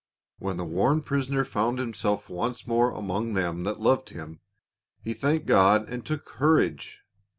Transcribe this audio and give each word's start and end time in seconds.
When 0.39 0.57
the 0.57 0.65
worn 0.65 1.03
prisoner 1.03 1.45
found 1.45 1.77
himself 1.77 2.27
once 2.27 2.65
more 2.65 2.89
among 2.89 3.33
them 3.33 3.65
that 3.65 3.79
loved 3.79 4.09
him, 4.09 4.39
"he 4.99 5.13
thanked 5.13 5.45
God 5.45 5.87
and 5.87 6.03
took 6.03 6.25
courage." 6.25 7.03